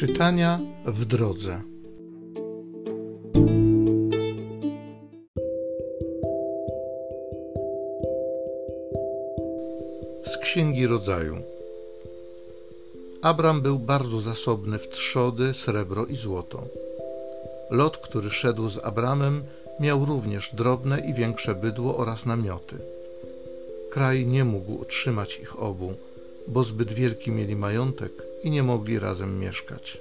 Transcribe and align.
Czytania 0.00 0.60
w 0.86 1.04
drodze. 1.04 1.62
Z 10.26 10.38
Księgi 10.42 10.86
Rodzaju. 10.86 11.36
Abram 13.22 13.60
był 13.60 13.78
bardzo 13.78 14.20
zasobny 14.20 14.78
w 14.78 14.88
trzody, 14.88 15.54
srebro 15.54 16.06
i 16.06 16.16
złoto. 16.16 16.62
Lot, 17.70 17.96
który 17.96 18.30
szedł 18.30 18.68
z 18.68 18.78
Abramem, 18.78 19.42
miał 19.80 20.04
również 20.04 20.54
drobne 20.54 21.00
i 21.00 21.14
większe 21.14 21.54
bydło 21.54 21.96
oraz 21.96 22.26
namioty. 22.26 22.76
Kraj 23.90 24.26
nie 24.26 24.44
mógł 24.44 24.72
utrzymać 24.72 25.40
ich 25.40 25.62
obu, 25.62 25.94
bo 26.48 26.64
zbyt 26.64 26.92
wielki 26.92 27.30
mieli 27.30 27.56
majątek 27.56 28.29
i 28.42 28.50
nie 28.50 28.62
mogli 28.62 28.98
razem 28.98 29.40
mieszkać. 29.40 29.98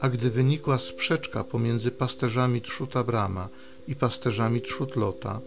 A 0.00 0.08
gdy 0.08 0.30
wynikła 0.30 0.78
sprzeczka 0.78 1.44
pomiędzy 1.44 1.90
pasterzami 1.90 2.60
trzut 2.60 2.96
Abrama 2.96 3.48
i 3.88 3.94
pasterzami 3.94 4.60
trzut 4.60 4.96
Lota, 4.96 5.40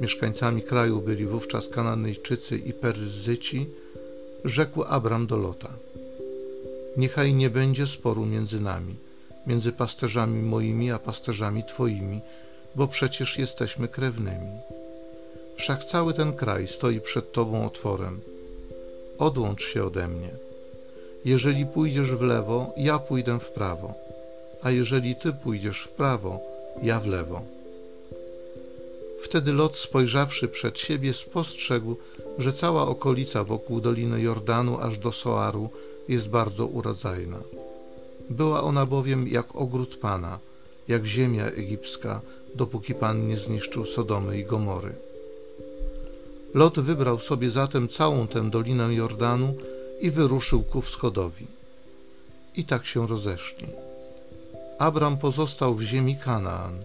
mieszkańcami 0.00 0.62
kraju 0.62 1.00
byli 1.00 1.26
wówczas 1.26 1.68
Kananejczycy 1.68 2.58
i 2.58 2.72
Perzyci, 2.72 3.66
rzekł 4.44 4.82
Abram 4.82 5.26
do 5.26 5.36
Lota: 5.36 5.70
Niechaj 6.96 7.34
nie 7.34 7.50
będzie 7.50 7.86
sporu 7.86 8.26
między 8.26 8.60
nami, 8.60 8.94
między 9.46 9.72
pasterzami 9.72 10.42
moimi 10.42 10.90
a 10.90 10.98
pasterzami 10.98 11.64
twoimi, 11.64 12.20
bo 12.74 12.88
przecież 12.88 13.38
jesteśmy 13.38 13.88
krewnymi. 13.88 14.50
Wszak 15.56 15.84
cały 15.84 16.14
ten 16.14 16.32
kraj 16.32 16.68
stoi 16.68 17.00
przed 17.00 17.32
tobą 17.32 17.66
otworem. 17.66 18.20
Odłącz 19.18 19.64
się 19.64 19.84
ode 19.84 20.08
mnie. 20.08 20.30
Jeżeli 21.24 21.66
pójdziesz 21.66 22.10
w 22.14 22.22
lewo, 22.22 22.72
ja 22.76 22.98
pójdę 22.98 23.38
w 23.38 23.50
prawo, 23.50 23.94
a 24.62 24.70
jeżeli 24.70 25.16
ty 25.16 25.32
pójdziesz 25.32 25.82
w 25.82 25.88
prawo, 25.88 26.40
ja 26.82 27.00
w 27.00 27.06
lewo. 27.06 27.42
Wtedy 29.22 29.52
Lot, 29.52 29.76
spojrzawszy 29.76 30.48
przed 30.48 30.78
siebie, 30.78 31.12
spostrzegł, 31.12 31.96
że 32.38 32.52
cała 32.52 32.88
okolica 32.88 33.44
wokół 33.44 33.80
Doliny 33.80 34.20
Jordanu 34.20 34.78
aż 34.80 34.98
do 34.98 35.12
Soaru 35.12 35.68
jest 36.08 36.28
bardzo 36.28 36.66
urodzajna. 36.66 37.38
Była 38.30 38.62
ona 38.62 38.86
bowiem 38.86 39.28
jak 39.28 39.56
ogród 39.56 39.96
Pana, 39.96 40.38
jak 40.88 41.06
ziemia 41.06 41.46
egipska, 41.46 42.20
dopóki 42.54 42.94
Pan 42.94 43.28
nie 43.28 43.36
zniszczył 43.36 43.86
Sodomy 43.86 44.38
i 44.38 44.44
Gomory. 44.44 44.92
Lot 46.54 46.80
wybrał 46.80 47.18
sobie 47.18 47.50
zatem 47.50 47.88
całą 47.88 48.26
tę 48.26 48.50
dolinę 48.50 48.94
Jordanu 48.94 49.54
i 50.00 50.10
wyruszył 50.10 50.62
ku 50.62 50.80
wschodowi. 50.80 51.46
I 52.56 52.64
tak 52.64 52.86
się 52.86 53.06
rozeszli. 53.06 53.66
Abram 54.78 55.18
pozostał 55.18 55.74
w 55.74 55.82
ziemi 55.82 56.16
Kanaan, 56.16 56.84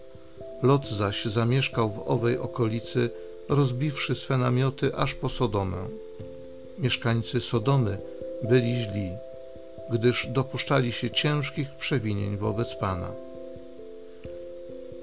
Lot 0.63 0.87
zaś 0.87 1.25
zamieszkał 1.25 1.89
w 1.89 1.99
owej 2.07 2.37
okolicy, 2.37 3.09
rozbiwszy 3.49 4.15
swe 4.15 4.37
namioty 4.37 4.95
aż 4.95 5.15
po 5.15 5.29
Sodomę. 5.29 5.77
Mieszkańcy 6.79 7.41
Sodomy 7.41 7.97
byli 8.43 8.75
źli, 8.75 9.09
gdyż 9.91 10.27
dopuszczali 10.27 10.91
się 10.91 11.11
ciężkich 11.11 11.75
przewinień 11.75 12.37
wobec 12.37 12.75
Pana. 12.75 13.11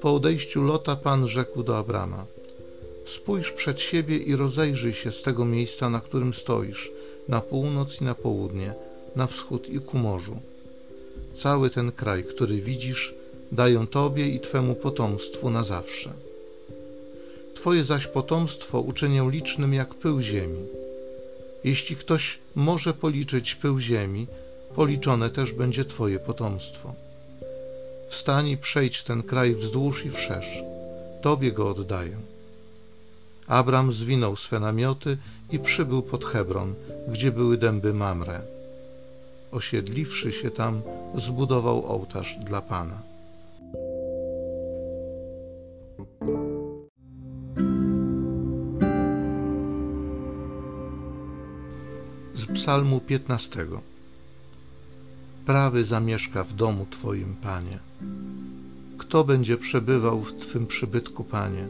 Po 0.00 0.14
odejściu 0.14 0.62
Lota 0.62 0.96
Pan 0.96 1.28
rzekł 1.28 1.62
do 1.62 1.78
Abrama: 1.78 2.26
Spójrz 3.06 3.52
przed 3.52 3.80
siebie 3.80 4.16
i 4.16 4.36
rozejrzyj 4.36 4.92
się 4.92 5.12
z 5.12 5.22
tego 5.22 5.44
miejsca, 5.44 5.90
na 5.90 6.00
którym 6.00 6.34
stoisz, 6.34 6.92
na 7.28 7.40
północ 7.40 8.00
i 8.00 8.04
na 8.04 8.14
południe, 8.14 8.74
na 9.16 9.26
wschód 9.26 9.68
i 9.68 9.80
ku 9.80 9.98
morzu. 9.98 10.36
Cały 11.42 11.70
ten 11.70 11.92
kraj, 11.92 12.24
który 12.24 12.60
widzisz, 12.60 13.14
dają 13.52 13.86
Tobie 13.86 14.28
i 14.28 14.40
Twemu 14.40 14.74
potomstwu 14.74 15.50
na 15.50 15.64
zawsze. 15.64 16.12
Twoje 17.54 17.84
zaś 17.84 18.06
potomstwo 18.06 18.80
uczynię 18.80 19.28
licznym 19.30 19.74
jak 19.74 19.94
pył 19.94 20.20
ziemi. 20.20 20.66
Jeśli 21.64 21.96
ktoś 21.96 22.38
może 22.54 22.94
policzyć 22.94 23.54
pył 23.54 23.80
ziemi, 23.80 24.26
policzone 24.74 25.30
też 25.30 25.52
będzie 25.52 25.84
Twoje 25.84 26.18
potomstwo. 26.18 26.94
Wstań 28.08 28.48
i 28.48 28.56
przejdź 28.56 29.02
ten 29.02 29.22
kraj 29.22 29.54
wzdłuż 29.54 30.04
i 30.04 30.10
wszerz. 30.10 30.62
Tobie 31.22 31.52
go 31.52 31.70
oddaję. 31.70 32.16
Abram 33.48 33.92
zwinął 33.92 34.36
swe 34.36 34.60
namioty 34.60 35.18
i 35.50 35.58
przybył 35.58 36.02
pod 36.02 36.24
Hebron, 36.24 36.74
gdzie 37.08 37.32
były 37.32 37.58
dęby 37.58 37.94
Mamre. 37.94 38.40
Osiedliwszy 39.52 40.32
się 40.32 40.50
tam, 40.50 40.82
zbudował 41.14 41.86
ołtarz 41.86 42.38
dla 42.44 42.60
Pana. 42.60 43.02
Z 52.34 52.46
Psalmu 52.54 53.00
15. 53.00 53.66
Prawy 55.46 55.84
zamieszka 55.84 56.44
w 56.44 56.52
domu 56.52 56.86
Twoim, 56.90 57.36
Panie. 57.42 57.78
Kto 58.98 59.24
będzie 59.24 59.56
przebywał 59.56 60.20
w 60.20 60.32
Twym 60.32 60.66
przybytku, 60.66 61.24
Panie? 61.24 61.68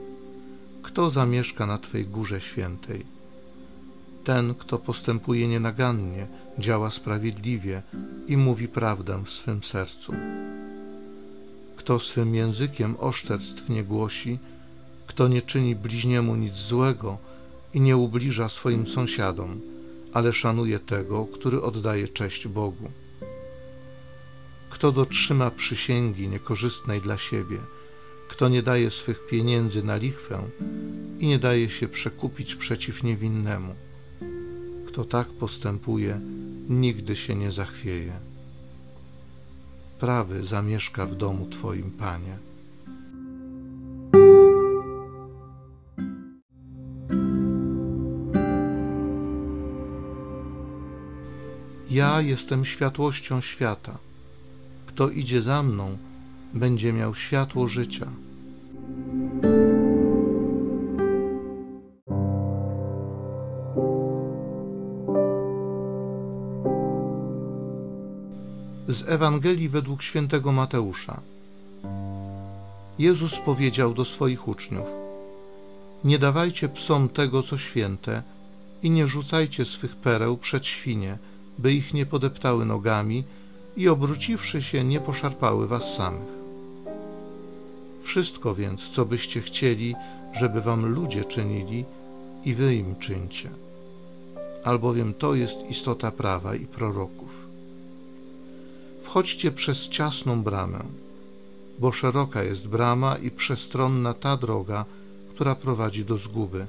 Kto 0.96 1.10
zamieszka 1.10 1.66
na 1.66 1.78
Twej 1.78 2.04
górze 2.06 2.40
świętej? 2.40 3.06
Ten, 4.24 4.54
kto 4.54 4.78
postępuje 4.78 5.48
nienagannie, 5.48 6.26
działa 6.58 6.90
sprawiedliwie 6.90 7.82
i 8.26 8.36
mówi 8.36 8.68
prawdę 8.68 9.22
w 9.24 9.30
swym 9.30 9.62
sercu. 9.62 10.12
Kto 11.76 11.98
swym 11.98 12.34
językiem 12.34 12.96
oszczerstw 13.00 13.68
nie 13.68 13.84
głosi, 13.84 14.38
kto 15.06 15.28
nie 15.28 15.42
czyni 15.42 15.74
bliźniemu 15.74 16.36
nic 16.36 16.54
złego 16.54 17.18
i 17.74 17.80
nie 17.80 17.96
ubliża 17.96 18.48
swoim 18.48 18.86
sąsiadom, 18.86 19.60
ale 20.12 20.32
szanuje 20.32 20.78
tego, 20.78 21.26
który 21.26 21.62
oddaje 21.62 22.08
cześć 22.08 22.48
Bogu. 22.48 22.90
Kto 24.70 24.92
dotrzyma 24.92 25.50
przysięgi 25.50 26.28
niekorzystnej 26.28 27.00
dla 27.00 27.18
siebie, 27.18 27.58
kto 28.28 28.48
nie 28.48 28.62
daje 28.62 28.90
swych 28.90 29.26
pieniędzy 29.26 29.82
na 29.82 29.96
lichwę 29.96 30.42
i 31.18 31.26
nie 31.26 31.38
daje 31.38 31.68
się 31.68 31.88
przekupić 31.88 32.54
przeciw 32.54 33.02
niewinnemu. 33.02 33.74
Kto 34.86 35.04
tak 35.04 35.28
postępuje, 35.28 36.20
nigdy 36.68 37.16
się 37.16 37.34
nie 37.34 37.52
zachwieje. 37.52 38.12
Prawy 40.00 40.44
zamieszka 40.44 41.06
w 41.06 41.14
domu 41.14 41.46
Twoim, 41.50 41.90
Panie. 41.90 42.38
Ja 51.90 52.20
jestem 52.20 52.64
światłością 52.64 53.40
świata. 53.40 53.98
Kto 54.86 55.10
idzie 55.10 55.42
za 55.42 55.62
mną, 55.62 55.98
będzie 56.56 56.92
miał 56.92 57.14
światło 57.14 57.68
życia. 57.68 58.06
Z 68.88 69.08
Ewangelii 69.08 69.68
według 69.68 70.02
świętego 70.02 70.52
Mateusza. 70.52 71.20
Jezus 72.98 73.38
powiedział 73.38 73.94
do 73.94 74.04
swoich 74.04 74.48
uczniów: 74.48 74.86
Nie 76.04 76.18
dawajcie 76.18 76.68
psom 76.68 77.08
tego, 77.08 77.42
co 77.42 77.58
święte, 77.58 78.22
i 78.82 78.90
nie 78.90 79.06
rzucajcie 79.06 79.64
swych 79.64 79.96
pereł 79.96 80.36
przed 80.36 80.66
świnie, 80.66 81.18
by 81.58 81.72
ich 81.72 81.94
nie 81.94 82.06
podeptały 82.06 82.64
nogami 82.64 83.24
i 83.76 83.88
obróciwszy 83.88 84.62
się, 84.62 84.84
nie 84.84 85.00
poszarpały 85.00 85.66
was 85.68 85.94
samych. 85.94 86.35
Wszystko 88.06 88.54
więc, 88.54 88.88
co 88.88 89.04
byście 89.04 89.40
chcieli, 89.40 89.94
żeby 90.32 90.60
wam 90.60 90.86
ludzie 90.86 91.24
czynili, 91.24 91.84
i 92.44 92.54
wy 92.54 92.74
im 92.74 92.96
czyńcie. 92.96 93.50
Albowiem 94.64 95.14
to 95.14 95.34
jest 95.34 95.56
istota 95.70 96.10
prawa 96.10 96.54
i 96.54 96.66
proroków. 96.66 97.46
Wchodźcie 99.02 99.52
przez 99.52 99.88
ciasną 99.88 100.42
bramę, 100.42 100.84
bo 101.78 101.92
szeroka 101.92 102.42
jest 102.42 102.68
brama 102.68 103.16
i 103.16 103.30
przestronna 103.30 104.14
ta 104.14 104.36
droga, 104.36 104.84
która 105.34 105.54
prowadzi 105.54 106.04
do 106.04 106.18
zguby, 106.18 106.66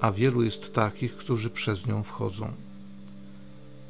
a 0.00 0.12
wielu 0.12 0.42
jest 0.42 0.74
takich, 0.74 1.16
którzy 1.16 1.50
przez 1.50 1.86
nią 1.86 2.02
wchodzą. 2.02 2.52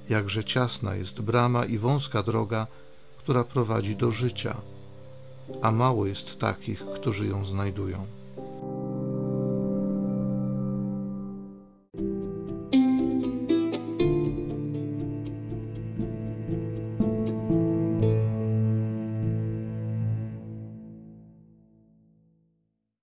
Jakże 0.08 0.44
ciasna 0.44 0.94
jest 0.94 1.20
brama 1.20 1.64
i 1.64 1.78
wąska 1.78 2.22
droga, 2.22 2.66
która 3.18 3.44
prowadzi 3.44 3.96
do 3.96 4.10
życia, 4.10 4.56
a 5.62 5.70
mało 5.72 6.06
jest 6.06 6.38
takich, 6.38 6.78
którzy 6.78 7.26
ją 7.26 7.44
znajdują. 7.44 8.19